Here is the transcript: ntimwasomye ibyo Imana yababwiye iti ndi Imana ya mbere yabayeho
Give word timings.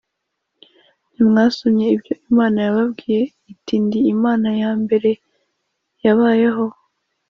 ntimwasomye 1.13 1.85
ibyo 1.95 2.13
Imana 2.29 2.57
yababwiye 2.67 3.21
iti 3.51 3.75
ndi 3.85 3.99
Imana 4.13 4.49
ya 4.61 4.71
mbere 4.81 5.11
yabayeho 6.05 6.65